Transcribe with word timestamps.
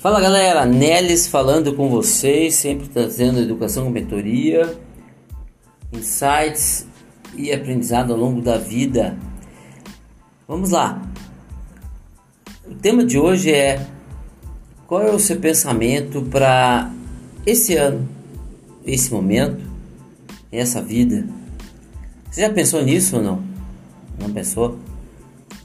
Fala 0.00 0.18
galera, 0.18 0.64
Nelis 0.64 1.26
falando 1.26 1.74
com 1.74 1.90
vocês, 1.90 2.54
sempre 2.54 2.88
trazendo 2.88 3.38
educação 3.38 3.84
com 3.84 3.90
mentoria, 3.90 4.78
insights 5.92 6.86
e 7.36 7.52
aprendizado 7.52 8.10
ao 8.10 8.18
longo 8.18 8.40
da 8.40 8.56
vida. 8.56 9.18
Vamos 10.48 10.70
lá. 10.70 11.02
O 12.66 12.74
tema 12.76 13.04
de 13.04 13.18
hoje 13.18 13.52
é 13.52 13.86
qual 14.86 15.02
é 15.02 15.10
o 15.10 15.18
seu 15.18 15.38
pensamento 15.38 16.22
para 16.22 16.90
esse 17.44 17.76
ano, 17.76 18.08
esse 18.86 19.12
momento, 19.12 19.62
essa 20.50 20.80
vida? 20.80 21.28
Você 22.30 22.40
já 22.40 22.50
pensou 22.50 22.82
nisso 22.82 23.18
ou 23.18 23.22
não? 23.22 23.44
Não 24.18 24.32
pensou? 24.32 24.78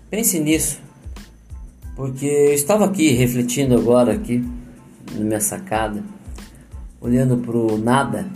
Pense 0.09 0.38
nisso. 0.41 0.84
Porque 1.95 2.26
eu 2.26 2.54
estava 2.54 2.85
aqui 2.85 3.09
refletindo 3.12 3.76
agora 3.76 4.13
aqui 4.13 4.44
na 5.13 5.23
minha 5.23 5.40
sacada, 5.40 6.03
olhando 6.99 7.38
para 7.38 7.58
o 7.58 7.77
nada 7.77 8.30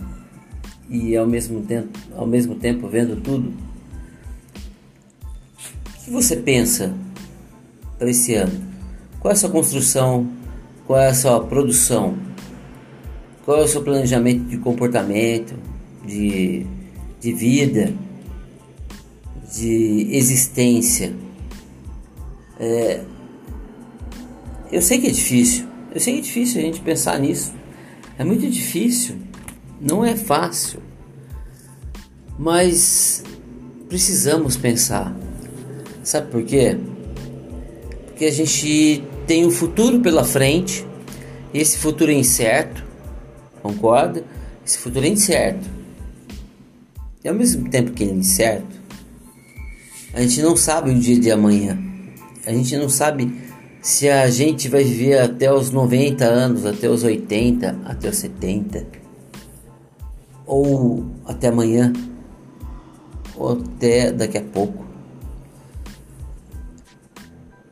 e 0.88 1.16
ao 1.16 1.26
mesmo 1.26 1.60
tempo, 1.62 1.98
ao 2.16 2.26
mesmo 2.26 2.54
tempo 2.54 2.88
vendo 2.88 3.20
tudo. 3.20 3.52
O 5.88 6.04
que 6.04 6.10
você 6.10 6.36
pensa 6.36 6.94
para 7.98 8.08
esse 8.08 8.34
ano? 8.34 8.58
Qual 9.20 9.30
é 9.30 9.34
a 9.34 9.38
sua 9.38 9.50
construção? 9.50 10.26
Qual 10.86 10.98
é 10.98 11.08
a 11.08 11.14
sua 11.14 11.40
produção? 11.44 12.16
Qual 13.44 13.58
é 13.58 13.64
o 13.64 13.68
seu 13.68 13.82
planejamento 13.82 14.44
de 14.44 14.56
comportamento, 14.56 15.54
de, 16.06 16.66
de 17.20 17.32
vida, 17.32 17.92
de 19.52 20.08
existência? 20.10 21.12
É, 22.58 23.02
eu 24.70 24.80
sei 24.80 25.00
que 25.00 25.06
é 25.08 25.10
difícil, 25.10 25.66
eu 25.94 26.00
sei 26.00 26.14
que 26.14 26.20
é 26.20 26.22
difícil 26.22 26.60
a 26.60 26.64
gente 26.64 26.80
pensar 26.80 27.18
nisso. 27.18 27.52
É 28.18 28.24
muito 28.24 28.48
difícil, 28.48 29.16
não 29.80 30.04
é 30.04 30.16
fácil. 30.16 30.80
Mas 32.38 33.22
precisamos 33.88 34.56
pensar. 34.56 35.14
Sabe 36.02 36.30
por 36.30 36.42
quê? 36.44 36.78
Porque 38.06 38.24
a 38.24 38.30
gente 38.30 39.04
tem 39.26 39.46
um 39.46 39.50
futuro 39.50 40.00
pela 40.00 40.24
frente. 40.24 40.86
Esse 41.52 41.78
futuro 41.78 42.10
é 42.10 42.14
incerto. 42.14 42.84
Concorda? 43.62 44.24
Esse 44.64 44.78
futuro 44.78 45.04
é 45.04 45.08
incerto. 45.08 45.68
E 47.22 47.28
ao 47.28 47.34
mesmo 47.34 47.68
tempo 47.68 47.92
que 47.92 48.02
ele 48.02 48.12
é 48.12 48.16
incerto, 48.16 48.80
a 50.14 50.22
gente 50.22 50.40
não 50.40 50.56
sabe 50.56 50.90
o 50.90 50.98
dia 50.98 51.18
de 51.18 51.30
amanhã. 51.30 51.78
A 52.46 52.52
gente 52.52 52.76
não 52.76 52.88
sabe 52.88 53.32
se 53.82 54.08
a 54.08 54.28
gente 54.28 54.68
vai 54.68 54.84
viver 54.84 55.18
até 55.18 55.52
os 55.52 55.70
90 55.70 56.24
anos, 56.24 56.66
até 56.66 56.88
os 56.88 57.02
80, 57.02 57.78
até 57.84 58.10
os 58.10 58.16
70, 58.16 58.86
ou 60.46 61.06
até 61.24 61.48
amanhã, 61.48 61.92
ou 63.36 63.52
até 63.52 64.12
daqui 64.12 64.36
a 64.36 64.42
pouco. 64.42 64.84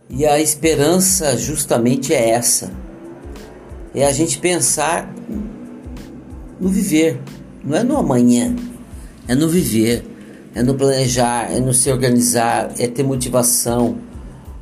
E 0.08 0.24
a 0.24 0.40
esperança 0.40 1.36
justamente 1.36 2.14
é 2.14 2.30
essa: 2.30 2.72
é 3.94 4.06
a 4.06 4.12
gente 4.12 4.38
pensar 4.38 5.12
no 6.58 6.70
viver, 6.70 7.20
não 7.62 7.76
é 7.76 7.82
no 7.82 7.98
amanhã, 7.98 8.56
é 9.28 9.34
no 9.34 9.46
viver, 9.46 10.02
é 10.54 10.62
no 10.62 10.74
planejar, 10.74 11.52
é 11.52 11.60
no 11.60 11.74
se 11.74 11.92
organizar, 11.92 12.72
é 12.78 12.88
ter 12.88 13.02
motivação 13.02 14.07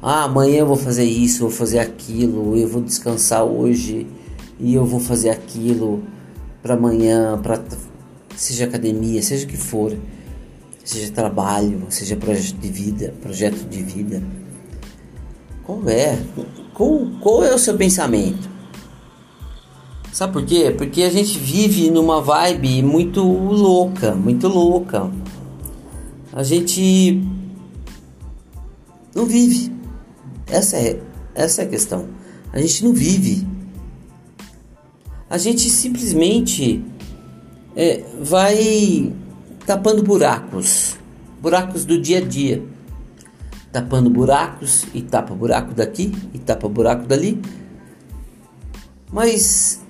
ah, 0.09 0.23
amanhã 0.23 0.59
eu 0.59 0.67
vou 0.67 0.77
fazer 0.77 1.03
isso, 1.03 1.41
vou 1.41 1.51
fazer 1.51 1.81
aquilo, 1.81 2.57
eu 2.57 2.69
vou 2.69 2.81
descansar 2.81 3.43
hoje 3.43 4.07
e 4.61 4.73
eu 4.73 4.85
vou 4.85 5.01
fazer 5.01 5.31
aquilo 5.31 6.01
para 6.63 6.75
amanhã, 6.75 7.37
para 7.43 7.61
seja 8.37 8.67
academia, 8.67 9.21
seja 9.21 9.45
o 9.45 9.49
que 9.49 9.57
for, 9.57 9.97
seja 10.85 11.11
trabalho, 11.11 11.83
seja 11.89 12.15
projeto 12.15 12.57
de 12.57 12.69
vida, 12.69 13.15
projeto 13.21 13.69
de 13.69 13.83
vida. 13.83 14.23
Qual 15.65 15.83
é? 15.89 16.17
Qual, 16.73 17.07
qual 17.21 17.45
é 17.45 17.53
o 17.53 17.59
seu 17.59 17.77
pensamento? 17.77 18.49
Sabe 20.13 20.35
por 20.35 20.45
quê? 20.45 20.73
Porque 20.79 21.03
a 21.03 21.11
gente 21.11 21.37
vive 21.37 21.91
numa 21.91 22.23
vibe 22.23 22.81
muito 22.81 23.25
louca, 23.25 24.15
muito 24.15 24.47
louca. 24.47 25.11
A 26.33 26.45
gente 26.45 27.21
não 29.13 29.27
vive. 29.27 29.76
Essa 30.47 30.77
é, 30.77 31.01
essa 31.35 31.63
é 31.63 31.65
a 31.65 31.69
questão. 31.69 32.09
A 32.53 32.61
gente 32.61 32.85
não 32.85 32.93
vive. 32.93 33.47
A 35.29 35.39
gente 35.39 35.69
simplesmente 35.69 36.85
é, 37.75 38.05
vai 38.21 39.13
tapando 39.67 40.03
buracos 40.03 40.97
buracos 41.47 41.85
do 41.85 42.01
dia 42.01 42.19
a 42.19 42.21
dia. 42.21 42.61
Tapando 43.73 44.09
buracos 44.11 44.85
e 44.93 45.01
tapa 45.03 45.35
buraco 45.35 45.75
daqui 45.75 46.13
e 46.33 46.39
tapa 46.39 46.69
buraco 46.69 47.07
dali. 47.07 47.41
Mas, 49.13 49.81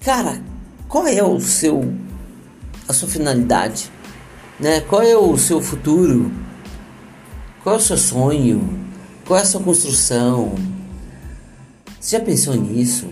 cara, 0.00 0.40
qual 0.88 1.06
é 1.06 1.22
o 1.22 1.38
seu 1.40 1.92
a 2.88 2.92
sua 2.92 3.08
finalidade? 3.08 3.90
Né? 4.58 4.80
Qual 4.80 5.02
é 5.02 5.14
o 5.14 5.36
seu 5.36 5.60
futuro? 5.60 6.32
Qual 7.62 7.74
é 7.74 7.78
o 7.78 7.82
seu 7.82 7.98
sonho? 7.98 8.62
Qual 9.26 9.38
é 9.38 9.42
a 9.42 9.46
sua 9.46 9.62
construção? 9.62 10.54
Você 11.98 12.18
já 12.18 12.22
pensou 12.22 12.54
nisso? 12.54 13.06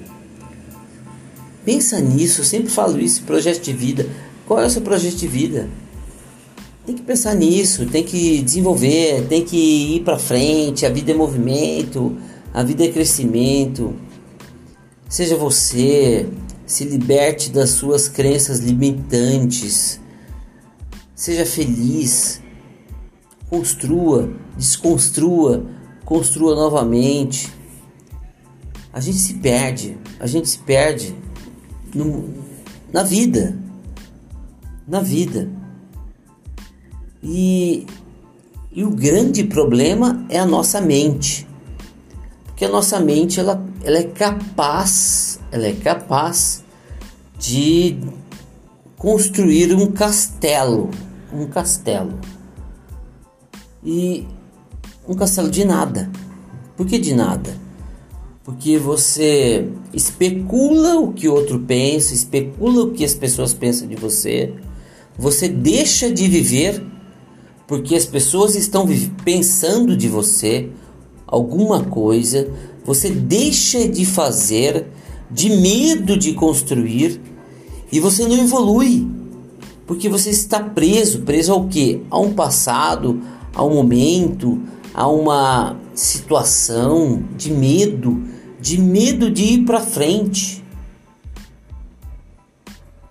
Pensa 1.64 1.98
nisso, 2.00 2.42
eu 2.42 2.44
sempre 2.44 2.68
falo 2.68 3.00
isso, 3.00 3.22
projeto 3.22 3.62
de 3.62 3.72
vida. 3.72 4.06
Qual 4.46 4.60
é 4.60 4.66
o 4.66 4.70
seu 4.70 4.82
projeto 4.82 5.16
de 5.16 5.26
vida? 5.26 5.70
Tem 6.84 6.94
que 6.94 7.02
pensar 7.02 7.34
nisso, 7.34 7.86
tem 7.86 8.04
que 8.04 8.42
desenvolver, 8.42 9.26
tem 9.26 9.42
que 9.42 9.96
ir 9.96 10.00
para 10.00 10.18
frente. 10.18 10.84
A 10.84 10.90
vida 10.90 11.12
é 11.12 11.14
movimento, 11.14 12.18
a 12.52 12.62
vida 12.62 12.84
é 12.84 12.88
crescimento. 12.88 13.94
Seja 15.08 15.34
você, 15.36 16.28
se 16.66 16.84
liberte 16.84 17.50
das 17.50 17.70
suas 17.70 18.06
crenças 18.08 18.58
limitantes. 18.58 19.98
Seja 21.14 21.46
feliz. 21.46 22.42
Construa, 23.48 24.30
desconstrua 24.58 25.64
construa 26.12 26.54
novamente. 26.54 27.50
A 28.92 29.00
gente 29.00 29.16
se 29.16 29.32
perde, 29.32 29.96
a 30.20 30.26
gente 30.26 30.46
se 30.46 30.58
perde 30.58 31.16
no, 31.94 32.28
na 32.92 33.02
vida, 33.02 33.58
na 34.86 35.00
vida. 35.00 35.50
E, 37.22 37.86
e 38.70 38.84
o 38.84 38.90
grande 38.90 39.44
problema 39.44 40.26
é 40.28 40.38
a 40.38 40.44
nossa 40.44 40.82
mente, 40.82 41.48
porque 42.44 42.66
a 42.66 42.68
nossa 42.68 43.00
mente 43.00 43.40
ela, 43.40 43.66
ela 43.82 43.96
é 43.96 44.04
capaz, 44.04 45.40
ela 45.50 45.66
é 45.66 45.72
capaz 45.72 46.62
de 47.38 47.98
construir 48.98 49.74
um 49.74 49.90
castelo, 49.90 50.90
um 51.32 51.46
castelo. 51.46 52.20
E 53.82 54.28
um 55.08 55.14
castelo 55.14 55.50
de 55.50 55.64
nada. 55.64 56.10
Por 56.76 56.86
que 56.86 56.98
de 56.98 57.14
nada? 57.14 57.56
Porque 58.44 58.78
você 58.78 59.68
especula 59.92 60.98
o 60.98 61.12
que 61.12 61.28
outro 61.28 61.60
pensa, 61.60 62.14
especula 62.14 62.84
o 62.84 62.90
que 62.90 63.04
as 63.04 63.14
pessoas 63.14 63.52
pensam 63.52 63.86
de 63.86 63.94
você. 63.94 64.52
Você 65.18 65.48
deixa 65.48 66.10
de 66.10 66.26
viver 66.26 66.84
porque 67.66 67.94
as 67.94 68.04
pessoas 68.04 68.54
estão 68.54 68.86
pensando 69.24 69.96
de 69.96 70.08
você 70.08 70.68
alguma 71.26 71.84
coisa. 71.84 72.48
Você 72.84 73.10
deixa 73.10 73.88
de 73.88 74.04
fazer 74.04 74.86
de 75.30 75.48
medo 75.48 76.16
de 76.18 76.34
construir 76.34 77.20
e 77.90 78.00
você 78.00 78.26
não 78.26 78.36
evolui. 78.36 79.06
Porque 79.86 80.08
você 80.08 80.30
está 80.30 80.60
preso, 80.60 81.22
preso 81.22 81.52
ao 81.52 81.68
que? 81.68 82.02
A 82.10 82.18
um 82.18 82.32
passado, 82.32 83.20
a 83.54 83.64
um 83.64 83.74
momento, 83.74 84.60
a 84.94 85.08
uma 85.08 85.76
situação 85.94 87.22
de 87.36 87.50
medo, 87.50 88.22
de 88.60 88.78
medo 88.78 89.30
de 89.30 89.44
ir 89.44 89.64
para 89.64 89.80
frente. 89.80 90.62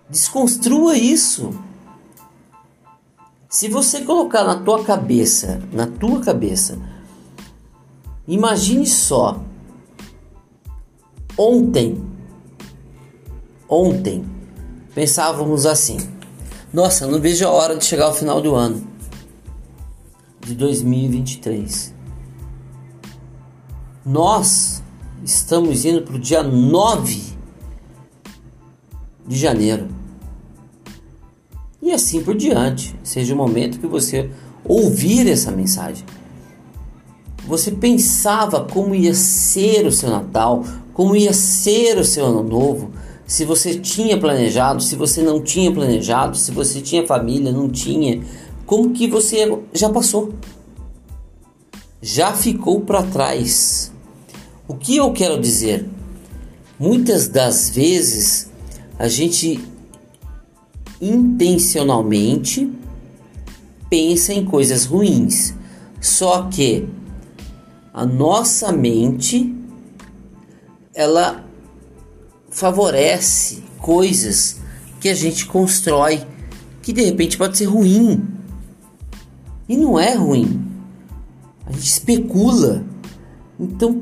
Desconstrua 0.10 0.98
isso. 0.98 1.52
Se 3.50 3.68
você 3.68 4.02
colocar 4.02 4.44
na 4.44 4.56
tua 4.56 4.84
cabeça, 4.84 5.62
na 5.72 5.88
tua 5.88 6.22
cabeça, 6.22 6.80
imagine 8.28 8.86
só. 8.86 9.42
Ontem, 11.38 12.04
ontem, 13.68 14.24
pensávamos 14.94 15.66
assim: 15.66 15.98
nossa, 16.74 17.08
não 17.08 17.20
vejo 17.20 17.46
a 17.46 17.52
hora 17.52 17.76
de 17.76 17.86
chegar 17.86 18.06
ao 18.06 18.14
final 18.14 18.42
do 18.42 18.54
ano 18.54 18.91
de 20.46 20.56
2023. 20.56 21.94
Nós 24.06 24.82
Estamos 25.24 25.86
indo 25.86 26.02
para 26.02 26.16
o 26.16 26.20
dia 26.20 26.42
9 26.42 27.22
de 29.28 29.38
janeiro. 29.38 29.88
E 31.80 31.92
assim 31.92 32.24
por 32.24 32.36
diante, 32.36 32.96
seja 33.04 33.34
o 33.34 33.38
momento 33.38 33.80
que 33.80 33.86
você 33.86 34.32
ouvir 34.66 35.30
essa 35.30 35.52
mensagem. 35.52 36.04
Você 37.46 37.72
pensava 37.72 38.66
como 38.66 38.96
ia 38.96 39.14
ser 39.14 39.86
o 39.86 39.92
seu 39.92 40.10
Natal, 40.10 40.64
como 40.94 41.16
ia 41.16 41.34
ser 41.34 41.98
o 42.00 42.06
seu 42.06 42.26
Ano 42.26 42.44
Novo, 42.44 42.92
se 43.28 43.46
você 43.46 43.76
tinha 43.80 44.20
planejado, 44.20 44.82
se 44.82 44.96
você 44.96 45.22
não 45.22 45.40
tinha 45.40 45.72
planejado, 45.72 46.36
se 46.36 46.52
você 46.52 46.82
tinha 46.82 47.06
família, 47.06 47.52
não 47.52 47.70
tinha, 47.70 48.22
como 48.72 48.94
que 48.94 49.06
você 49.06 49.46
já 49.74 49.90
passou? 49.90 50.34
Já 52.02 52.32
ficou 52.32 52.80
para 52.80 53.04
trás. 53.04 53.92
O 54.66 54.76
que 54.76 54.96
eu 54.96 55.12
quero 55.12 55.42
dizer? 55.42 55.86
Muitas 56.80 57.28
das 57.28 57.70
vezes 57.70 58.50
a 58.98 59.10
gente 59.10 59.60
intencionalmente 61.02 62.72
pensa 63.90 64.34
em 64.34 64.46
coisas 64.46 64.86
ruins. 64.86 65.54
Só 66.00 66.44
que 66.44 66.88
a 67.94 68.06
nossa 68.06 68.72
mente 68.72 69.54
ela 70.96 71.46
favorece 72.50 73.66
coisas 73.80 74.62
que 75.02 75.10
a 75.10 75.14
gente 75.14 75.46
constrói 75.46 76.26
que 76.82 76.94
de 76.94 77.04
repente 77.04 77.38
pode 77.38 77.58
ser 77.58 77.66
ruim. 77.66 78.40
E 79.68 79.78
não 79.78 80.00
é 80.00 80.16
ruim. 80.16 80.66
A 81.66 81.72
gente 81.72 81.86
especula. 81.86 82.84
Então, 83.60 84.02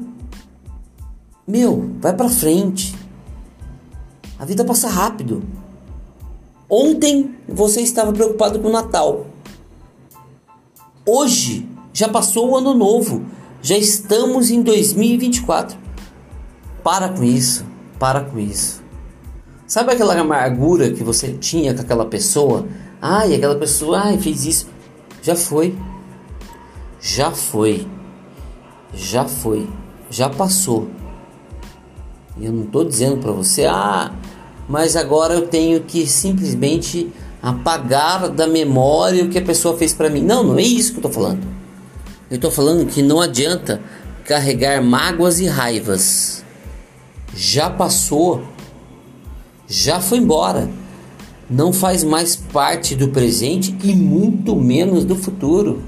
meu, 1.48 1.92
vai 2.00 2.16
para 2.16 2.30
frente. 2.30 2.96
A 4.38 4.46
vida 4.46 4.64
passa 4.64 4.88
rápido. 4.88 5.44
Ontem 6.70 7.36
você 7.48 7.82
estava 7.82 8.14
preocupado 8.14 8.60
com 8.60 8.68
o 8.68 8.72
Natal. 8.72 9.26
Hoje 11.06 11.68
já 11.92 12.08
passou 12.08 12.52
o 12.52 12.58
ano 12.58 12.74
novo. 12.74 13.26
Já 13.62 13.78
estamos 13.78 14.50
em 14.50 14.62
2024. 14.62 15.78
Para 16.84 17.10
com 17.10 17.24
isso. 17.24 17.66
Para 17.98 18.22
com 18.22 18.40
isso. 18.40 18.82
Sabe 19.68 19.92
aquela 19.92 20.18
amargura 20.20 20.92
que 20.92 21.04
você 21.04 21.34
tinha 21.34 21.74
com 21.74 21.82
aquela 21.82 22.06
pessoa? 22.06 22.68
Ai, 23.02 23.36
aquela 23.36 23.56
pessoa, 23.56 24.00
ai, 24.00 24.18
fez 24.18 24.46
isso. 24.46 24.68
Já 25.30 25.36
foi. 25.36 25.78
Já 27.00 27.30
foi. 27.30 27.88
Já 28.92 29.26
foi. 29.26 29.70
Já 30.10 30.28
passou. 30.28 30.90
E 32.36 32.46
eu 32.46 32.52
não 32.52 32.64
estou 32.64 32.84
dizendo 32.84 33.18
para 33.18 33.32
você, 33.32 33.68
ah, 33.68 34.12
mas 34.68 34.96
agora 34.96 35.36
eu 35.36 35.48
tenho 35.48 35.82
que 35.82 36.08
simplesmente 36.08 37.14
apagar 37.44 38.28
da 38.30 38.48
memória 38.48 39.24
o 39.24 39.30
que 39.30 39.38
a 39.38 39.42
pessoa 39.44 39.78
fez 39.78 39.94
para 39.94 40.10
mim. 40.10 40.24
Não, 40.24 40.44
não 40.44 40.58
é 40.58 40.64
isso 40.64 40.94
que 40.94 40.98
eu 40.98 41.08
estou 41.08 41.12
falando. 41.12 41.46
Eu 42.28 42.36
estou 42.38 42.50
falando 42.50 42.88
que 42.88 43.04
não 43.04 43.22
adianta 43.22 43.80
carregar 44.26 44.82
mágoas 44.82 45.40
e 45.40 45.46
raivas. 45.46 46.44
Já 47.36 47.70
passou, 47.70 48.44
já 49.68 50.02
foi 50.02 50.18
embora. 50.18 50.68
Não 51.50 51.74
faz 51.74 52.04
mais 52.04 52.36
parte 52.36 52.96
do 52.96 53.08
presente 53.10 53.76
e 53.84 53.96
muito 53.96 54.56
menos 54.56 55.04
do 55.04 55.16
futuro. 55.16 55.82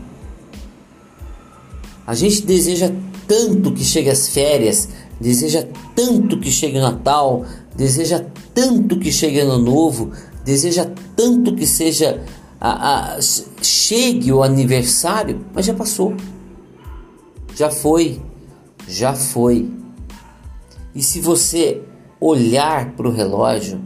A 2.06 2.16
gente 2.16 2.42
deseja 2.42 2.92
tanto 3.28 3.72
que 3.72 3.84
chegue 3.84 4.10
as 4.10 4.30
férias, 4.30 4.90
deseja 5.20 5.68
tanto 5.96 6.40
que 6.40 6.52
chegue 6.52 6.78
o 6.78 6.82
Natal, 6.82 7.46
deseja 7.76 8.26
tanto 8.54 8.98
que 8.98 9.12
chegue 9.12 9.40
Ano 9.40 9.60
Novo, 9.60 10.12
deseja 10.44 10.90
tanto 11.16 11.56
que 11.56 11.68
seja 11.68 12.24
a, 12.60 13.16
a, 13.16 13.20
chegue 13.62 14.34
o 14.34 14.44
aniversário, 14.44 15.46
mas 15.54 15.66
já 15.66 15.74
passou, 15.74 16.16
já 17.56 17.70
foi, 17.70 18.20
já 18.88 19.14
foi. 19.14 19.72
E 20.94 21.02
se 21.02 21.22
você 21.22 21.82
olhar 22.20 22.92
para 22.92 23.08
o 23.08 23.12
relógio, 23.12 23.80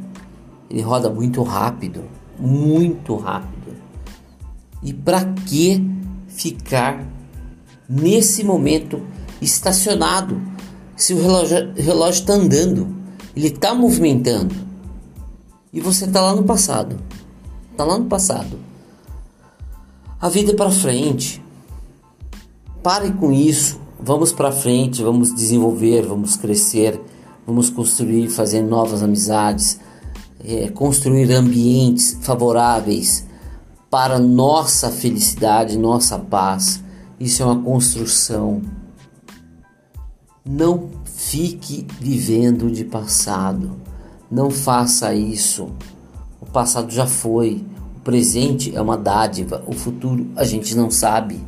ele 0.75 0.83
roda 0.83 1.09
muito 1.09 1.41
rápido, 1.41 2.03
muito 2.37 3.15
rápido. 3.15 3.77
E 4.83 4.93
para 4.93 5.23
que 5.23 5.81
ficar 6.27 7.07
nesse 7.87 8.43
momento 8.43 9.01
estacionado? 9.41 10.41
Se 10.97 11.13
o 11.13 11.17
relógio 11.17 12.09
está 12.09 12.33
andando, 12.33 12.93
ele 13.33 13.47
está 13.47 13.73
movimentando. 13.73 14.53
E 15.71 15.79
você 15.79 16.03
está 16.03 16.21
lá 16.21 16.35
no 16.35 16.43
passado. 16.43 16.97
Está 17.71 17.85
lá 17.85 17.97
no 17.97 18.05
passado. 18.05 18.59
A 20.19 20.27
vida 20.27 20.51
é 20.51 20.55
para 20.55 20.71
frente. 20.71 21.41
Pare 22.83 23.13
com 23.13 23.31
isso. 23.31 23.79
Vamos 23.97 24.33
para 24.33 24.51
frente, 24.51 25.01
vamos 25.01 25.33
desenvolver, 25.33 26.05
vamos 26.05 26.35
crescer, 26.35 26.99
vamos 27.47 27.69
construir, 27.69 28.29
fazer 28.29 28.61
novas 28.61 29.01
amizades, 29.01 29.79
é, 30.47 30.69
construir 30.69 31.31
ambientes 31.31 32.17
favoráveis 32.21 33.25
para 33.89 34.19
nossa 34.19 34.89
felicidade, 34.89 35.77
nossa 35.77 36.19
paz. 36.19 36.83
Isso 37.19 37.41
é 37.41 37.45
uma 37.45 37.61
construção. 37.61 38.61
Não 40.43 40.89
fique 41.05 41.87
vivendo 41.99 42.69
de 42.69 42.83
passado. 42.83 43.77
Não 44.29 44.49
faça 44.49 45.13
isso. 45.13 45.69
O 46.41 46.45
passado 46.45 46.91
já 46.91 47.07
foi. 47.07 47.65
O 47.97 47.99
presente 48.01 48.75
é 48.75 48.81
uma 48.81 48.97
dádiva. 48.97 49.63
O 49.65 49.73
futuro 49.73 50.27
a 50.35 50.43
gente 50.43 50.75
não 50.75 50.91
sabe. 50.91 51.39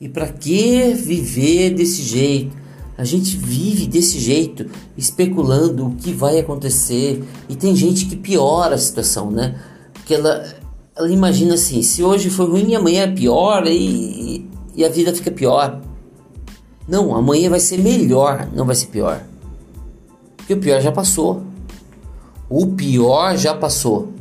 E 0.00 0.08
para 0.08 0.28
que 0.28 0.92
viver 0.94 1.70
desse 1.70 2.02
jeito? 2.02 2.63
A 2.96 3.04
gente 3.04 3.36
vive 3.36 3.86
desse 3.86 4.20
jeito, 4.20 4.66
especulando 4.96 5.86
o 5.86 5.94
que 5.96 6.12
vai 6.12 6.38
acontecer. 6.38 7.24
E 7.48 7.56
tem 7.56 7.74
gente 7.74 8.06
que 8.06 8.16
piora 8.16 8.76
a 8.76 8.78
situação, 8.78 9.30
né? 9.30 9.60
Porque 9.92 10.14
ela, 10.14 10.44
ela 10.96 11.10
imagina 11.10 11.54
assim: 11.54 11.82
se 11.82 12.02
hoje 12.02 12.30
foi 12.30 12.46
ruim, 12.46 12.74
amanhã 12.74 13.02
é 13.02 13.12
pior 13.12 13.66
e, 13.66 14.48
e 14.76 14.84
a 14.84 14.88
vida 14.88 15.12
fica 15.12 15.30
pior. 15.30 15.80
Não, 16.86 17.16
amanhã 17.16 17.50
vai 17.50 17.60
ser 17.60 17.78
melhor, 17.78 18.48
não 18.54 18.66
vai 18.66 18.76
ser 18.76 18.86
pior. 18.86 19.22
Porque 20.36 20.54
o 20.54 20.60
pior 20.60 20.80
já 20.80 20.92
passou. 20.92 21.42
O 22.48 22.66
pior 22.68 23.36
já 23.36 23.54
passou. 23.54 24.12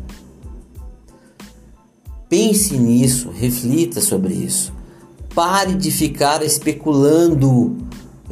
Pense 2.29 2.77
nisso, 2.77 3.29
reflita 3.29 4.01
sobre 4.01 4.33
isso. 4.33 4.73
Pare 5.35 5.75
de 5.75 5.91
ficar 5.91 6.41
especulando. 6.41 7.77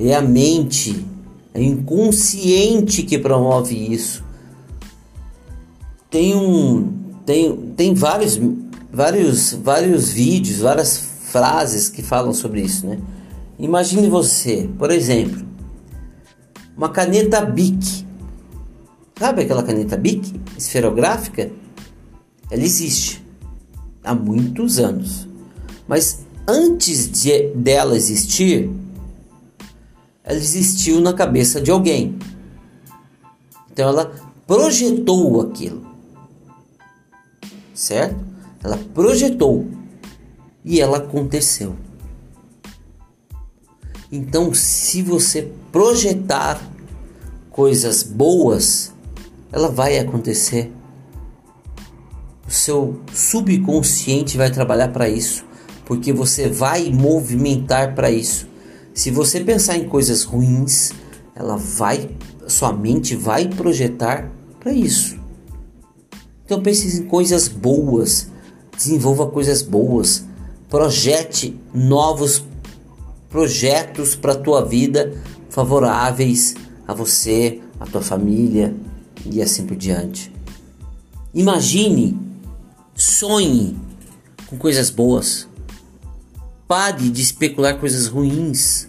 É 0.03 0.15
a 0.15 0.21
mente, 0.21 1.05
é 1.53 1.61
inconsciente 1.61 3.03
que 3.03 3.19
promove 3.19 3.75
isso. 3.75 4.23
Tem 6.09 6.35
um 6.35 6.99
tem, 7.23 7.55
tem 7.77 7.93
vários 7.93 8.39
vários 8.91 9.53
vários 9.53 10.09
vídeos, 10.09 10.57
várias 10.57 10.97
frases 10.97 11.87
que 11.87 12.01
falam 12.01 12.33
sobre 12.33 12.61
isso, 12.61 12.87
né? 12.87 12.97
Imagine 13.59 14.09
você, 14.09 14.67
por 14.79 14.89
exemplo, 14.89 15.45
uma 16.75 16.89
caneta 16.89 17.45
Bic. 17.45 18.03
Sabe 19.19 19.43
aquela 19.43 19.61
caneta 19.61 19.95
Bic 19.95 20.33
esferográfica? 20.57 21.51
Ela 22.49 22.63
existe 22.63 23.23
há 24.03 24.15
muitos 24.15 24.79
anos. 24.79 25.27
Mas 25.87 26.25
antes 26.47 27.07
de, 27.11 27.49
dela 27.53 27.95
existir, 27.95 28.67
ela 30.31 30.39
existiu 30.39 31.01
na 31.01 31.11
cabeça 31.11 31.59
de 31.59 31.69
alguém. 31.69 32.17
Então 33.69 33.89
ela 33.89 34.15
projetou 34.47 35.41
aquilo. 35.41 35.85
Certo? 37.73 38.15
Ela 38.63 38.79
projetou 38.93 39.67
e 40.63 40.79
ela 40.79 40.99
aconteceu. 40.99 41.75
Então, 44.09 44.53
se 44.53 45.01
você 45.01 45.51
projetar 45.69 46.61
coisas 47.49 48.01
boas, 48.01 48.93
ela 49.51 49.69
vai 49.69 49.99
acontecer. 49.99 50.71
O 52.47 52.51
seu 52.51 53.01
subconsciente 53.13 54.37
vai 54.37 54.49
trabalhar 54.49 54.89
para 54.89 55.09
isso, 55.09 55.43
porque 55.85 56.13
você 56.13 56.47
vai 56.47 56.89
movimentar 56.89 57.95
para 57.95 58.09
isso. 58.09 58.50
Se 58.93 59.09
você 59.09 59.39
pensar 59.39 59.77
em 59.77 59.87
coisas 59.87 60.23
ruins, 60.23 60.91
ela 61.35 61.55
vai, 61.55 62.09
sua 62.47 62.73
mente 62.73 63.15
vai 63.15 63.47
projetar 63.47 64.29
para 64.59 64.73
isso. 64.73 65.17
Então 66.45 66.61
pense 66.61 66.99
em 66.99 67.05
coisas 67.05 67.47
boas, 67.47 68.27
desenvolva 68.75 69.27
coisas 69.27 69.61
boas, 69.61 70.25
projete 70.69 71.57
novos 71.73 72.43
projetos 73.29 74.15
para 74.15 74.33
a 74.33 74.37
tua 74.37 74.65
vida 74.65 75.13
favoráveis 75.49 76.55
a 76.87 76.93
você, 76.93 77.61
a 77.79 77.85
tua 77.85 78.01
família 78.01 78.75
e 79.25 79.41
assim 79.41 79.65
por 79.65 79.77
diante. 79.77 80.31
Imagine, 81.33 82.19
sonhe 82.93 83.77
com 84.47 84.57
coisas 84.57 84.89
boas. 84.89 85.47
Pare 86.71 87.09
de 87.09 87.21
especular 87.21 87.77
coisas 87.77 88.07
ruins. 88.07 88.87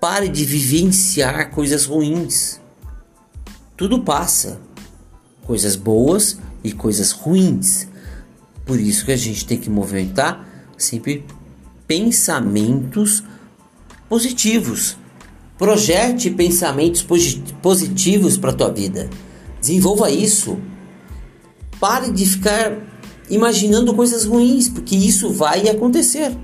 Pare 0.00 0.28
de 0.28 0.44
vivenciar 0.44 1.52
coisas 1.52 1.84
ruins. 1.84 2.60
Tudo 3.76 4.02
passa. 4.02 4.60
Coisas 5.44 5.76
boas 5.76 6.40
e 6.64 6.72
coisas 6.72 7.12
ruins. 7.12 7.86
Por 8.64 8.80
isso 8.80 9.04
que 9.04 9.12
a 9.12 9.16
gente 9.16 9.46
tem 9.46 9.58
que 9.58 9.70
movimentar 9.70 10.44
sempre 10.76 11.24
pensamentos 11.86 13.22
positivos. 14.08 14.96
Projete 15.56 16.30
pensamentos 16.30 17.06
positivos 17.62 18.36
para 18.36 18.52
tua 18.52 18.72
vida. 18.72 19.08
Desenvolva 19.60 20.10
isso. 20.10 20.58
Pare 21.78 22.10
de 22.10 22.26
ficar 22.26 22.76
imaginando 23.30 23.94
coisas 23.94 24.24
ruins, 24.24 24.68
porque 24.68 24.96
isso 24.96 25.32
vai 25.32 25.68
acontecer. 25.68 26.36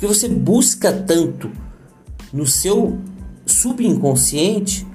Porque 0.00 0.14
você 0.14 0.30
busca 0.30 0.90
tanto 0.90 1.50
no 2.32 2.46
seu 2.46 2.98
subconsciente 3.44 4.86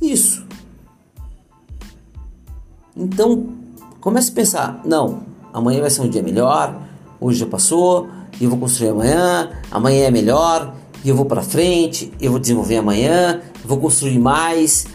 isso. 0.00 0.46
Então, 2.96 3.48
comece 4.00 4.30
a 4.30 4.34
pensar, 4.34 4.80
não, 4.86 5.24
amanhã 5.52 5.82
vai 5.82 5.90
ser 5.90 6.00
um 6.00 6.08
dia 6.08 6.22
melhor, 6.22 6.74
hoje 7.20 7.40
já 7.40 7.46
passou, 7.46 8.08
eu 8.40 8.48
vou 8.48 8.58
construir 8.58 8.88
amanhã, 8.88 9.50
amanhã 9.70 10.06
é 10.06 10.10
melhor, 10.10 10.74
eu 11.04 11.14
vou 11.14 11.26
para 11.26 11.42
frente, 11.42 12.10
eu 12.18 12.30
vou 12.30 12.40
desenvolver 12.40 12.78
amanhã, 12.78 13.42
vou 13.62 13.76
construir 13.76 14.18
mais. 14.18 14.86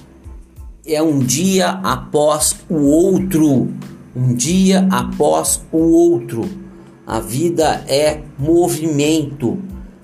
É 0.84 1.04
um 1.04 1.20
dia 1.20 1.70
após 1.84 2.56
o 2.68 2.78
outro, 2.78 3.72
um 4.16 4.34
dia 4.34 4.88
após 4.90 5.62
o 5.72 5.78
outro. 5.78 6.64
A 7.06 7.20
vida 7.20 7.84
é 7.88 8.22
movimento, 8.40 9.60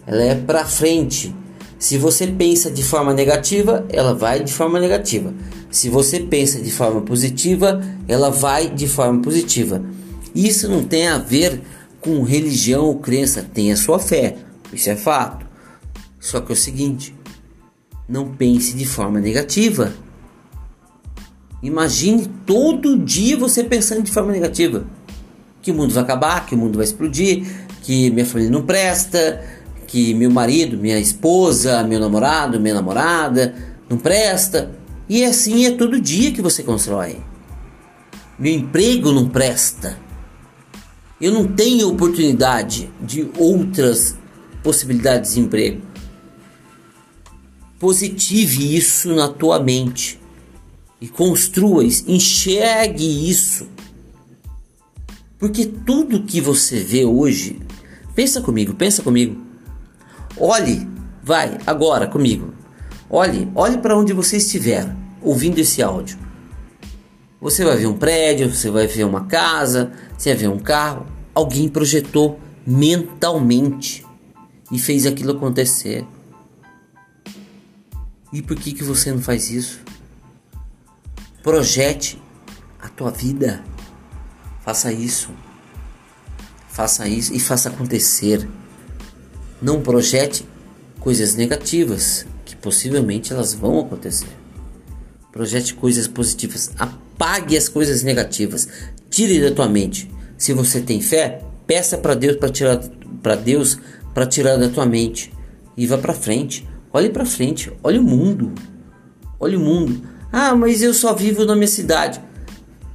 ela 0.05 0.21
é 0.21 0.35
para 0.35 0.65
frente. 0.65 1.35
Se 1.79 1.97
você 1.97 2.27
pensa 2.27 2.69
de 2.69 2.83
forma 2.83 3.11
negativa, 3.11 3.85
ela 3.89 4.13
vai 4.13 4.43
de 4.43 4.53
forma 4.53 4.79
negativa. 4.79 5.33
Se 5.71 5.89
você 5.89 6.19
pensa 6.19 6.61
de 6.61 6.71
forma 6.71 7.01
positiva, 7.01 7.81
ela 8.07 8.29
vai 8.29 8.69
de 8.69 8.87
forma 8.87 9.19
positiva. 9.21 9.81
Isso 10.35 10.69
não 10.69 10.83
tem 10.83 11.07
a 11.07 11.17
ver 11.17 11.61
com 11.99 12.21
religião 12.21 12.85
ou 12.85 12.99
crença, 12.99 13.45
tem 13.51 13.71
a 13.71 13.77
sua 13.77 13.97
fé, 13.97 14.37
isso 14.71 14.89
é 14.89 14.95
fato. 14.95 15.45
Só 16.19 16.39
que 16.39 16.51
é 16.51 16.53
o 16.53 16.57
seguinte, 16.57 17.15
não 18.07 18.29
pense 18.35 18.75
de 18.75 18.85
forma 18.85 19.19
negativa. 19.19 19.91
Imagine 21.63 22.27
todo 22.45 22.97
dia 22.97 23.37
você 23.37 23.63
pensando 23.63 24.03
de 24.03 24.11
forma 24.11 24.31
negativa. 24.31 24.85
Que 25.61 25.71
o 25.71 25.75
mundo 25.75 25.93
vai 25.93 26.03
acabar, 26.03 26.45
que 26.45 26.55
o 26.55 26.57
mundo 26.57 26.77
vai 26.77 26.85
explodir, 26.85 27.45
que 27.81 28.09
minha 28.09 28.25
família 28.25 28.51
não 28.51 28.63
presta, 28.63 29.43
que 29.87 30.13
meu 30.13 30.31
marido, 30.31 30.77
minha 30.77 30.99
esposa, 30.99 31.83
meu 31.83 31.99
namorado, 31.99 32.59
minha 32.59 32.73
namorada 32.73 33.53
não 33.89 33.97
presta. 33.97 34.71
E 35.07 35.23
assim 35.23 35.65
é 35.65 35.71
todo 35.71 35.99
dia 35.99 36.31
que 36.31 36.41
você 36.41 36.63
constrói. 36.63 37.17
Meu 38.39 38.53
emprego 38.53 39.11
não 39.11 39.27
presta 39.29 39.97
eu 41.21 41.31
não 41.31 41.47
tenho 41.47 41.87
oportunidade 41.87 42.89
de 42.99 43.29
outras 43.37 44.15
possibilidades 44.63 45.35
de 45.35 45.41
emprego. 45.41 45.79
Positive 47.79 48.75
isso 48.75 49.13
na 49.13 49.27
tua 49.27 49.59
mente 49.59 50.19
e 50.99 51.07
construa 51.07 51.83
enxergue 51.83 53.29
isso. 53.29 53.67
Porque 55.41 55.65
tudo 55.65 56.21
que 56.21 56.39
você 56.39 56.81
vê 56.81 57.03
hoje, 57.03 57.59
pensa 58.13 58.41
comigo, 58.41 58.75
pensa 58.75 59.01
comigo. 59.01 59.41
Olhe, 60.37 60.87
vai 61.23 61.57
agora 61.65 62.05
comigo. 62.05 62.53
Olhe, 63.09 63.51
olhe 63.55 63.79
para 63.79 63.97
onde 63.97 64.13
você 64.13 64.37
estiver 64.37 64.95
ouvindo 65.19 65.57
esse 65.57 65.81
áudio. 65.81 66.15
Você 67.41 67.65
vai 67.65 67.75
ver 67.75 67.87
um 67.87 67.97
prédio, 67.97 68.53
você 68.53 68.69
vai 68.69 68.85
ver 68.85 69.03
uma 69.03 69.25
casa, 69.25 69.91
você 70.15 70.29
vai 70.29 70.37
ver 70.43 70.47
um 70.47 70.59
carro. 70.59 71.07
Alguém 71.33 71.67
projetou 71.67 72.39
mentalmente 72.63 74.05
e 74.71 74.77
fez 74.77 75.07
aquilo 75.07 75.31
acontecer. 75.31 76.05
E 78.31 78.43
por 78.43 78.55
que, 78.55 78.73
que 78.73 78.83
você 78.83 79.11
não 79.11 79.19
faz 79.19 79.49
isso? 79.49 79.79
Projete 81.41 82.21
a 82.79 82.87
tua 82.89 83.09
vida. 83.09 83.70
Faça 84.71 84.93
isso. 84.93 85.31
Faça 86.69 87.05
isso 87.05 87.33
e 87.33 87.39
faça 87.41 87.67
acontecer. 87.67 88.47
Não 89.61 89.81
projete 89.81 90.47
coisas 90.97 91.35
negativas, 91.35 92.25
que 92.45 92.55
possivelmente 92.55 93.33
elas 93.33 93.53
vão 93.53 93.81
acontecer. 93.81 94.29
Projete 95.29 95.73
coisas 95.73 96.07
positivas. 96.07 96.71
Apague 96.79 97.57
as 97.57 97.67
coisas 97.67 98.01
negativas. 98.01 98.65
Tire 99.09 99.41
da 99.41 99.53
tua 99.53 99.67
mente. 99.67 100.09
Se 100.37 100.53
você 100.53 100.79
tem 100.79 101.01
fé, 101.01 101.41
peça 101.67 101.97
para 101.97 102.13
Deus 102.13 102.37
para 102.37 102.49
tirar 102.49 102.79
para 103.21 103.35
Deus 103.35 103.77
para 104.13 104.25
tirar 104.25 104.55
da 104.55 104.69
tua 104.69 104.85
mente 104.85 105.33
e 105.75 105.85
vá 105.85 105.97
para 105.97 106.13
frente. 106.13 106.65
Olhe 106.93 107.09
para 107.09 107.25
frente, 107.25 107.69
olhe 107.83 107.99
o 107.99 108.03
mundo. 108.03 108.53
Olhe 109.37 109.57
o 109.57 109.59
mundo. 109.59 110.01
Ah, 110.31 110.55
mas 110.55 110.81
eu 110.81 110.93
só 110.93 111.13
vivo 111.13 111.43
na 111.43 111.57
minha 111.57 111.67
cidade. 111.67 112.21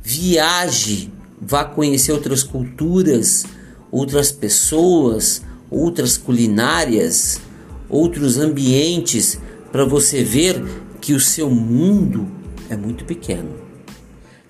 Viaje, 0.03 1.13
vá 1.41 1.65
conhecer 1.65 2.13
outras 2.13 2.43
culturas, 2.43 3.45
outras 3.91 4.33
pessoas, 4.33 5.43
outras 5.71 6.17
culinárias, 6.17 7.41
outros 7.89 8.39
ambientes 8.39 9.39
para 9.71 9.85
você 9.85 10.23
ver 10.23 10.63
que 11.01 11.13
o 11.13 11.21
seu 11.21 11.51
mundo 11.51 12.27
é 12.69 12.77
muito 12.77 13.05
pequeno. 13.05 13.51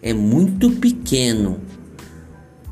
É 0.03 0.13
muito 0.13 0.71
pequeno. 0.71 1.61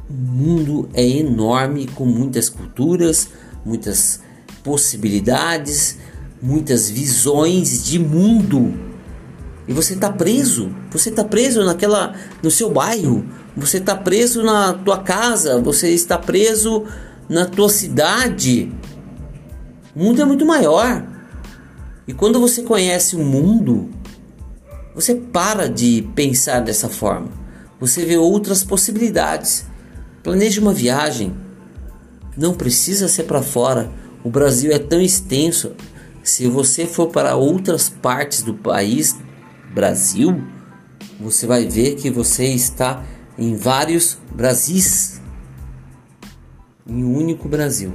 O 0.09 0.13
mundo 0.13 0.89
é 0.95 1.07
enorme 1.07 1.87
com 1.89 2.05
muitas 2.05 2.49
culturas, 2.49 3.29
muitas 3.65 4.21
possibilidades, 4.63 5.99
muitas 6.41 6.89
visões 6.89 7.85
de 7.85 7.99
mundo. 7.99 8.75
E 9.67 9.73
você 9.73 9.95
está 9.95 10.13
preso, 10.13 10.75
você 10.91 11.09
está 11.09 11.25
preso 11.25 11.65
naquela 11.65 12.15
no 12.43 12.51
seu 12.51 12.71
bairro, 12.71 13.25
você 13.57 13.79
está 13.79 13.95
preso 13.95 14.43
na 14.43 14.73
tua 14.73 14.99
casa, 14.99 15.61
você 15.61 15.91
está 15.91 16.19
preso 16.19 16.85
na 17.29 17.47
tua 17.47 17.69
cidade. 17.69 18.73
O 19.95 20.03
mundo 20.03 20.21
é 20.21 20.25
muito 20.25 20.45
maior. 20.45 21.07
E 22.07 22.13
quando 22.13 22.41
você 22.41 22.63
conhece 22.63 23.15
o 23.15 23.25
mundo, 23.25 23.91
você 24.95 25.15
para 25.15 25.69
de 25.69 26.03
pensar 26.15 26.61
dessa 26.61 26.89
forma. 26.89 27.29
Você 27.81 28.05
vê 28.05 28.17
outras 28.17 28.65
possibilidades. 28.65 29.67
Planeje 30.23 30.61
uma 30.61 30.73
viagem. 30.73 31.35
Não 32.37 32.55
precisa 32.55 33.09
ser 33.09 33.25
para 33.25 33.43
fora. 33.43 33.91
O 34.25 34.31
Brasil 34.31 34.73
é 34.73 34.79
tão 34.79 35.01
extenso. 35.01 35.73
Se 36.23 36.49
você 36.49 36.87
for 36.87 37.09
para 37.09 37.37
outras 37.37 37.89
partes 37.89 38.43
do 38.43 38.55
país, 38.55 39.17
Brasil, 39.73 40.43
você 41.21 41.47
vai 41.47 41.67
ver 41.67 41.95
que 41.97 42.11
você 42.11 42.47
está 42.47 43.05
em 43.39 43.57
vários 43.57 44.19
Brasis. 44.35 45.21
Em 46.87 47.03
um 47.03 47.17
único 47.17 47.49
Brasil. 47.49 47.93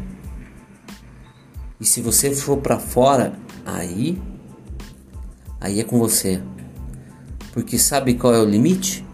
E 1.80 1.86
se 1.86 2.02
você 2.02 2.34
for 2.36 2.58
para 2.58 2.80
fora, 2.80 3.38
Aí, 3.72 4.20
aí 5.62 5.80
é 5.80 5.84
com 5.84 6.00
você. 6.00 6.42
Porque 7.54 7.78
sabe 7.78 8.16
qual 8.16 8.34
é 8.34 8.40
o 8.40 8.46
limite? 8.46 9.06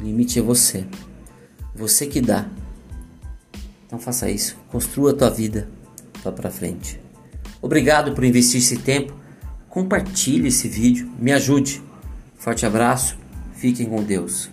O 0.00 0.02
limite 0.02 0.38
é 0.40 0.42
você. 0.42 0.84
Você 1.74 2.06
que 2.06 2.20
dá. 2.20 2.48
Então 3.86 4.00
faça 4.00 4.28
isso. 4.28 4.56
Construa 4.68 5.12
a 5.12 5.14
tua 5.14 5.30
vida. 5.30 5.68
Vá 6.24 6.32
para 6.32 6.50
frente. 6.50 7.00
Obrigado 7.62 8.12
por 8.14 8.24
investir 8.24 8.60
esse 8.60 8.78
tempo. 8.78 9.14
Compartilhe 9.68 10.48
esse 10.48 10.68
vídeo. 10.68 11.08
Me 11.18 11.30
ajude. 11.32 11.80
Forte 12.36 12.66
abraço. 12.66 13.16
Fiquem 13.54 13.86
com 13.86 14.02
Deus. 14.02 14.50